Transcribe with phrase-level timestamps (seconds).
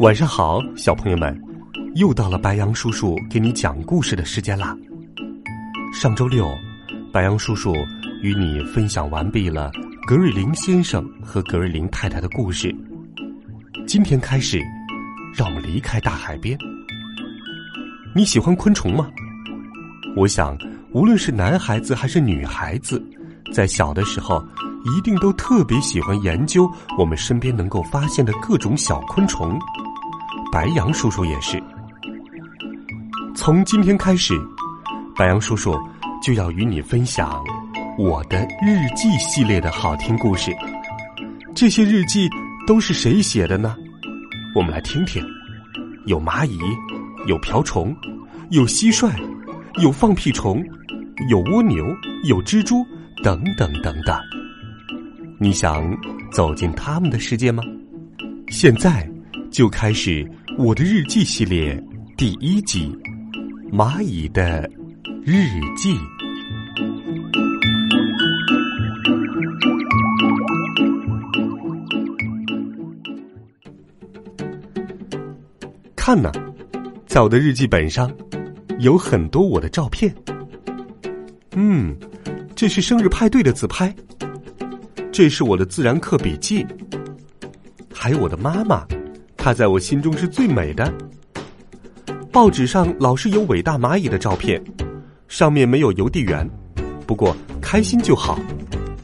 [0.00, 1.34] 晚上好，小朋友们，
[1.94, 4.76] 又到了白羊叔叔给你讲故事的时间啦。
[5.90, 6.46] 上周六，
[7.10, 7.74] 白羊叔叔
[8.20, 9.70] 与你分享完毕了
[10.06, 12.74] 格瑞林先生和格瑞林太太的故事。
[13.86, 14.62] 今天开始，
[15.34, 16.58] 让我们离开大海边。
[18.14, 19.08] 你喜欢昆虫吗？
[20.14, 20.58] 我想，
[20.92, 23.02] 无论是男孩子还是女孩子，
[23.50, 24.46] 在小的时候，
[24.94, 29.58] 一定都特别喜欢研究我们身边能够发现的各种小昆虫。
[30.52, 31.62] 白羊叔叔也是。
[33.34, 34.34] 从今天开始，
[35.14, 35.78] 白羊叔叔
[36.22, 37.42] 就要与你分享
[37.98, 40.54] 我的日记系列的好听故事。
[41.54, 42.28] 这些日记
[42.66, 43.76] 都是谁写的呢？
[44.54, 45.22] 我们来听听。
[46.06, 46.58] 有蚂蚁，
[47.26, 47.94] 有瓢虫，
[48.50, 49.10] 有蟋蟀，
[49.82, 50.64] 有放屁虫，
[51.28, 51.84] 有蜗牛，
[52.24, 52.86] 有蜘蛛，
[53.24, 54.16] 等等等等。
[55.38, 55.96] 你想
[56.32, 57.62] 走进他们的世界吗？
[58.48, 59.08] 现在。
[59.48, 61.82] 就开始我的日记系列
[62.14, 62.94] 第一集
[63.74, 64.68] 《蚂蚁的
[65.24, 65.94] 日记》。
[75.94, 76.30] 看呐，
[77.06, 78.12] 在我的日记本上
[78.80, 80.14] 有很多我的照片。
[81.54, 81.96] 嗯，
[82.54, 83.94] 这是生日派对的自拍。
[85.16, 86.62] 这是我的自然课笔记，
[87.90, 88.86] 还有我的妈妈。
[89.34, 90.92] 她在我心中是最美的。
[92.30, 94.62] 报纸上老是有伟大蚂蚁的照片，
[95.26, 96.46] 上面没有邮递员，
[97.06, 98.38] 不过开心就好，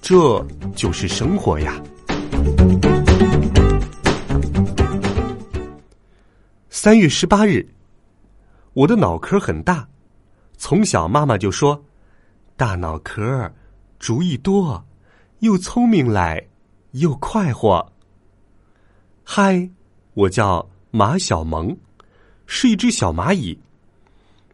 [0.00, 0.40] 这
[0.76, 1.74] 就是生活呀。
[6.70, 7.68] 三月十八日，
[8.74, 9.88] 我的脑壳很大，
[10.56, 11.84] 从小妈妈就说
[12.56, 13.52] ：“大脑壳，
[13.98, 14.85] 主意多，
[15.40, 16.46] 又聪明来，
[16.92, 17.92] 又快活。”
[19.24, 19.70] 嗨。
[20.14, 21.76] 我叫马小萌，
[22.46, 23.58] 是一只小蚂蚁。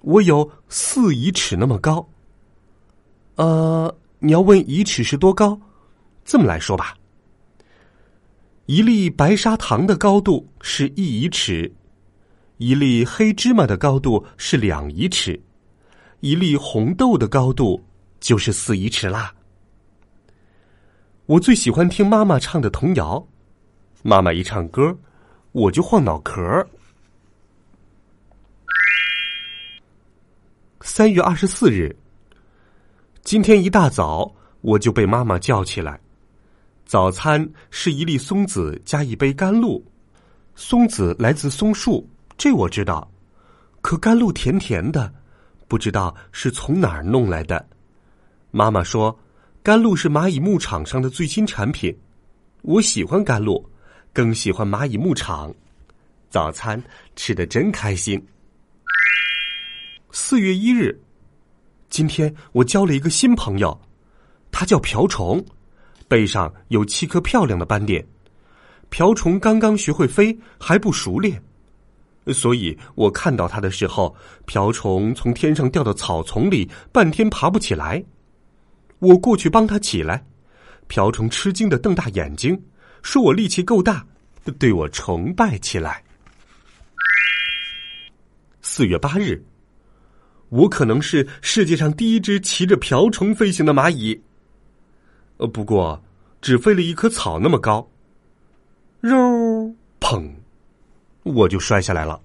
[0.00, 2.04] 我有四遗尺那么高。
[3.36, 5.56] 呃，你要问遗尺是多高？
[6.24, 6.96] 这么来说吧，
[8.66, 11.72] 一粒白砂糖的高度是一遗尺，
[12.56, 15.40] 一粒黑芝麻的高度是两遗尺，
[16.18, 17.80] 一粒红豆的高度
[18.18, 19.32] 就是四遗尺啦。
[21.32, 23.26] 我最喜欢听妈妈唱的童谣，
[24.02, 24.94] 妈妈一唱歌。
[25.52, 26.42] 我就晃脑壳。
[30.82, 31.96] 三月二十四日，
[33.22, 35.98] 今天一大早我就被妈妈叫起来，
[36.84, 39.82] 早餐是一粒松子加一杯甘露。
[40.54, 42.06] 松子来自松树，
[42.36, 43.10] 这我知道，
[43.80, 45.10] 可甘露甜甜的，
[45.66, 47.66] 不知道是从哪儿弄来的。
[48.50, 49.18] 妈妈说，
[49.62, 51.96] 甘露是蚂蚁牧场上的最新产品，
[52.62, 53.64] 我喜欢甘露。
[54.12, 55.54] 更喜欢蚂蚁牧场，
[56.28, 56.82] 早餐
[57.14, 58.20] 吃的真开心。
[60.10, 61.00] 四月一日，
[61.88, 63.80] 今天我交了一个新朋友，
[64.50, 65.42] 他叫瓢虫，
[66.08, 68.04] 背上有七颗漂亮的斑点。
[68.90, 71.40] 瓢虫刚刚学会飞，还不熟练，
[72.34, 78.04] 所以我看到他的时候，瓢虫从天上掉到草丛里，半天爬不起来。
[79.02, 80.24] 我过去帮他起来，
[80.86, 82.62] 瓢虫吃惊的瞪大眼睛。
[83.02, 84.06] 说我力气够大，
[84.60, 86.04] 对我崇拜起来。
[88.60, 89.44] 四月八日，
[90.50, 94.22] 我可能是世界上第一只骑着瓢虫飞行的蚂蚁。
[95.38, 96.00] 呃，不过
[96.40, 97.84] 只飞了一棵草那么高，
[99.00, 99.16] 肉
[99.98, 100.30] 砰，
[101.24, 102.22] 我就摔下来了。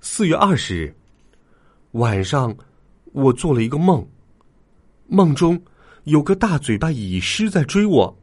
[0.00, 0.92] 四月二十日
[1.92, 2.52] 晚上，
[3.12, 4.04] 我做了一个梦，
[5.06, 5.60] 梦中
[6.04, 8.18] 有个大嘴巴蚁狮在追我。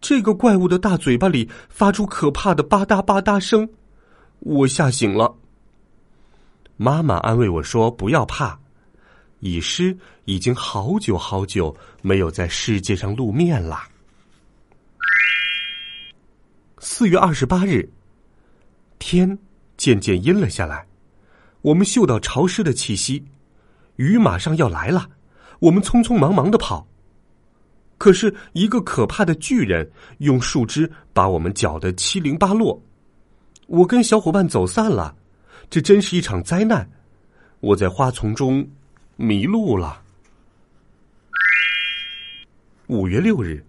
[0.00, 3.68] 这个怪物的大嘴巴里发出可怕的吧嗒吧嗒声，
[4.40, 5.32] 我吓醒了。
[6.76, 8.58] 妈妈安慰我说：“不要怕，
[9.38, 13.78] 蚁狮已经好久好久没有在世界上露面了。”
[16.84, 17.88] 四月二十八日，
[18.98, 19.38] 天
[19.76, 20.84] 渐渐阴了下来，
[21.60, 23.24] 我们嗅到潮湿的气息，
[23.94, 25.08] 雨马上要来了，
[25.62, 26.84] 我们匆匆忙忙的跑。
[27.96, 29.88] 可是一个可怕的巨人
[30.18, 32.82] 用树枝把我们搅得七零八落。
[33.68, 35.14] 我跟小伙伴走散了，
[35.70, 36.90] 这真是一场灾难。
[37.60, 38.68] 我在花丛中
[39.14, 40.02] 迷路了。
[42.88, 43.64] 五月六日，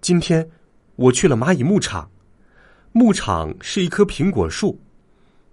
[0.00, 0.50] 今天
[0.96, 2.10] 我去了蚂蚁牧场。
[2.90, 4.76] 牧场是一棵苹果树，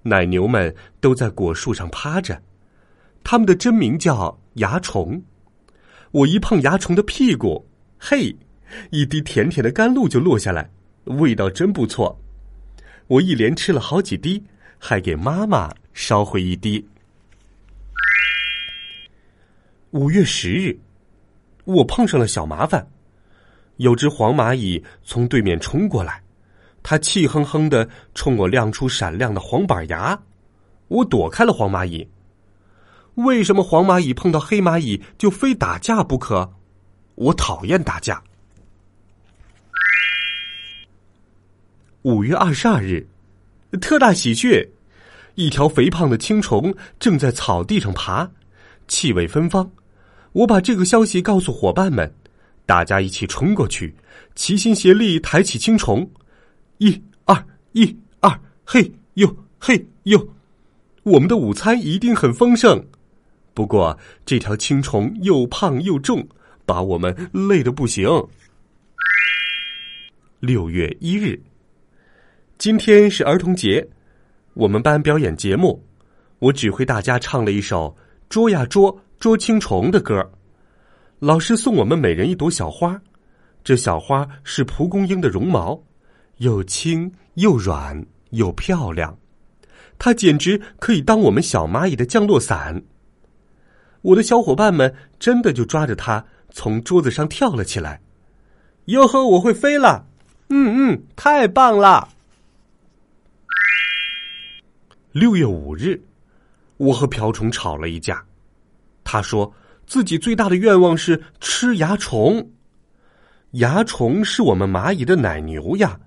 [0.02, 2.42] 奶牛们都在果树上趴着，
[3.24, 5.22] 它们的真名叫蚜虫。
[6.12, 7.66] 我一碰蚜虫的屁股，
[7.98, 8.36] 嘿，
[8.90, 10.70] 一滴甜甜的甘露就落下来，
[11.06, 12.18] 味道真不错。
[13.08, 14.44] 我一连吃了好几滴，
[14.78, 16.86] 还给妈妈捎回一滴。
[19.92, 20.78] 五月十日，
[21.66, 22.86] 我碰上了小麻烦，
[23.78, 26.22] 有只黄蚂蚁从对面冲过来。
[26.84, 30.18] 它气哼哼的冲我亮出闪亮的黄板牙，
[30.88, 32.08] 我躲开了黄蚂蚁。
[33.16, 36.50] 为什么黄蚂蚁碰到黑蚂蚁就非打架不可？
[37.16, 38.24] 我讨厌打架。
[42.04, 43.06] 五月二十二日，
[43.80, 44.68] 特大喜鹊，
[45.36, 48.28] 一条肥胖的青虫正在草地上爬，
[48.88, 49.70] 气味芬芳。
[50.32, 52.12] 我把这个消息告诉伙伴们，
[52.66, 53.94] 大家一起冲过去，
[54.34, 56.10] 齐心协力抬起青虫。
[56.78, 60.28] 一二一二，嘿呦嘿呦，
[61.04, 62.84] 我们的午餐一定很丰盛。
[63.54, 66.28] 不过这条青虫又胖又重，
[66.66, 68.08] 把我们累得不行。
[70.40, 71.40] 六月一日，
[72.58, 73.88] 今天是儿童节，
[74.54, 75.84] 我们班表演节目，
[76.40, 77.96] 我指挥大家唱了一首
[78.30, 80.32] 《捉呀捉捉青虫》的歌。
[81.20, 83.00] 老师送我们每人一朵小花，
[83.64, 85.80] 这小花是蒲公英的绒毛。
[86.38, 89.16] 又轻又软又漂亮，
[90.00, 92.82] 它简直可以当我们小蚂蚁的降落伞。
[94.02, 98.02] 我的小伙伴们真的就抓着它从桌子上跳了起来。
[98.86, 100.06] 哟呵，我会飞了！
[100.50, 102.10] 嗯嗯，太棒了！
[105.12, 106.02] 六月五日，
[106.78, 108.24] 我和瓢虫吵了一架。
[109.04, 109.54] 他说
[109.86, 112.50] 自己最大的愿望是吃蚜虫。
[113.52, 116.00] 蚜虫是我们蚂蚁的奶牛呀。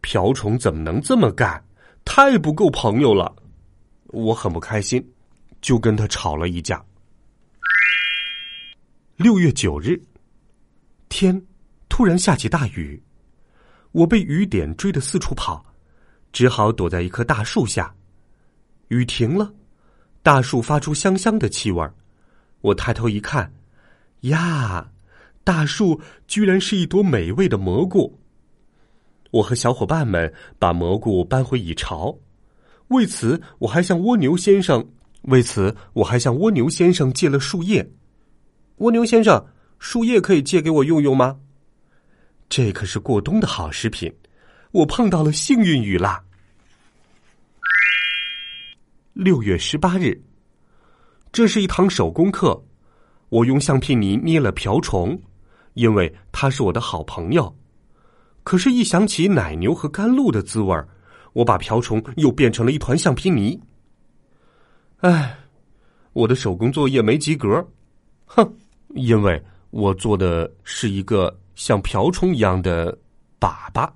[0.00, 1.62] 瓢虫怎么能这么干？
[2.04, 3.34] 太不够朋友了！
[4.08, 5.04] 我很不开心，
[5.60, 6.82] 就跟他吵了一架。
[9.18, 10.00] 六月九日，
[11.08, 11.42] 天
[11.88, 13.02] 突然下起大雨，
[13.90, 15.66] 我被雨点追得四处跑，
[16.30, 17.92] 只好躲在一棵大树下。
[18.86, 19.52] 雨停了，
[20.22, 21.92] 大树发出香香的气味儿。
[22.60, 23.52] 我抬头一看，
[24.20, 24.88] 呀，
[25.42, 28.16] 大树居然是一朵美味的蘑菇。
[29.32, 32.16] 我和小伙伴们把蘑菇搬回蚁巢，
[32.86, 34.88] 为此我还向蜗牛先生
[35.22, 37.84] 为此我还向蜗牛先生借了树叶。
[38.78, 39.44] 蜗牛先生，
[39.78, 41.36] 树叶可以借给我用用吗？
[42.48, 44.12] 这可是过冬的好食品。
[44.70, 46.22] 我碰到了幸运雨啦！
[49.14, 50.22] 六月十八日，
[51.32, 52.62] 这是一堂手工课，
[53.30, 55.18] 我用橡皮泥捏了瓢虫，
[55.74, 57.52] 因为它是我的好朋友。
[58.44, 60.80] 可是，一想起奶牛和甘露的滋味，
[61.32, 63.58] 我把瓢虫又变成了一团橡皮泥。
[64.98, 65.36] 唉，
[66.12, 67.66] 我的手工作业没及格，
[68.26, 68.56] 哼！
[68.98, 69.40] 因为
[69.70, 72.92] 我做的是一个像瓢虫一样的
[73.40, 73.88] 粑粑。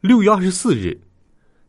[0.00, 1.00] 六月二十四日，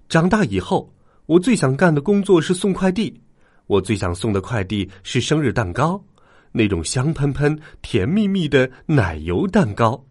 [0.10, 0.94] 长大以后，
[1.26, 3.22] 我最想干的工作是送快递。
[3.68, 6.04] 我最想送的快递是生日蛋糕，
[6.52, 10.06] 那种香喷喷、甜蜜蜜的奶油蛋糕。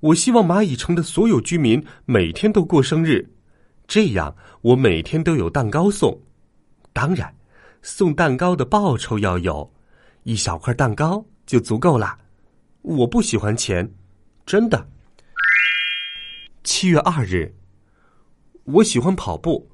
[0.00, 3.28] 我希望蚂蚁城的所有居民每天都过生日，
[3.86, 6.18] 这样我每天都有蛋糕送。
[6.92, 7.34] 当然，
[7.82, 9.72] 送蛋糕的报酬要有，
[10.22, 12.16] 一小块蛋糕就足够了。
[12.82, 13.88] 我不喜欢钱，
[14.46, 14.86] 真的。
[16.64, 17.54] 七月二日，
[18.64, 19.68] 我喜欢跑步。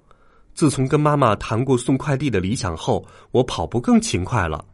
[0.54, 4.64] 自从跟妈妈谈过送快递的理想后，我跑步更勤快了。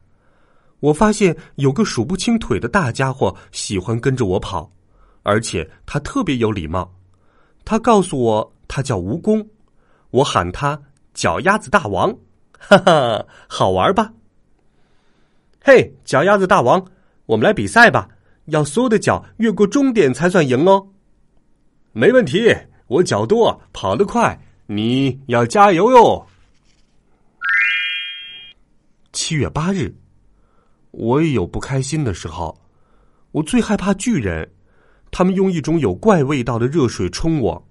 [0.81, 4.71] 我发现有个数不清腿的大家伙喜欢跟着我跑。
[5.25, 6.93] 而且他特别有礼貌，
[7.65, 9.47] 他告诉我他叫蜈蚣，
[10.11, 10.81] 我喊他
[11.15, 12.13] 脚丫子大王，
[12.59, 14.13] 哈哈，好玩吧？
[15.65, 16.85] 嘿，脚丫子大王，
[17.25, 18.09] 我们来比赛吧！
[18.47, 20.85] 要所有的脚越过终点才算赢哦。
[21.93, 22.53] 没问题，
[22.89, 26.27] 我脚多，跑得快，你要加油哟。
[29.13, 29.95] 七月八日，
[30.91, 32.61] 我也有不开心的时候，
[33.31, 34.51] 我最害怕巨人。
[35.13, 37.69] 他们用一种有怪味道的热水冲我，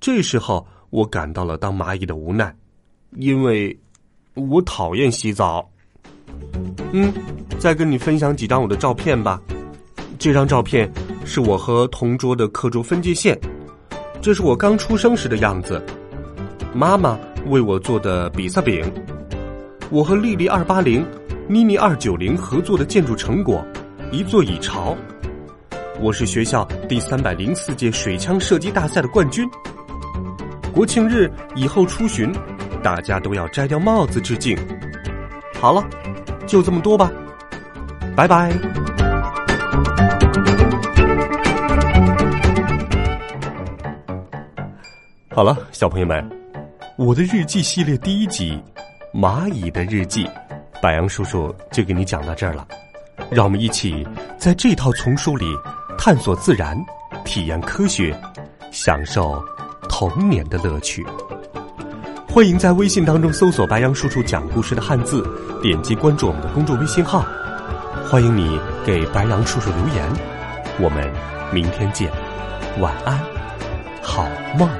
[0.00, 2.56] 这时候我感到了当蚂蚁的无奈，
[3.16, 3.78] 因为
[4.32, 5.70] 我讨厌洗澡。
[6.92, 7.12] 嗯，
[7.58, 9.40] 再跟你分享几张我的照片吧。
[10.18, 10.90] 这张照片
[11.24, 13.38] 是我和同桌的课桌分界线，
[14.20, 15.82] 这是我刚出生时的样子。
[16.74, 18.84] 妈妈为我做的比萨饼，
[19.90, 21.04] 我和丽丽二八零、
[21.48, 23.64] 妮妮二九零合作的建筑成果，
[24.12, 24.96] 一座蚁巢。
[26.00, 29.48] 我是学校第三百零四届水枪射击大赛的冠军。
[30.72, 32.32] 国庆日以后出巡，
[32.82, 34.56] 大家都要摘掉帽子致敬。
[35.54, 35.84] 好了，
[36.50, 37.08] 就这么多吧，
[38.16, 38.50] 拜拜。
[45.28, 46.28] 好了，小朋友们，
[46.98, 48.60] 我的日记系列第一集
[49.16, 50.24] 《蚂蚁的日记》，
[50.82, 52.66] 白杨叔叔就给你讲到这儿了。
[53.30, 54.04] 让我们一起
[54.36, 55.46] 在这套丛书里
[55.96, 56.76] 探索自然，
[57.24, 58.12] 体验科学，
[58.72, 59.40] 享受
[59.88, 61.06] 童年的乐趣。
[62.32, 65.20] 欢迎在微信当中搜索“白杨叔叔讲故事”的汉字，
[65.60, 67.26] 点击关注我们的公众微信号。
[68.08, 68.56] 欢迎你
[68.86, 70.08] 给白杨叔叔留言。
[70.78, 71.12] 我们
[71.52, 72.08] 明天见，
[72.78, 73.18] 晚安，
[74.00, 74.70] 好梦。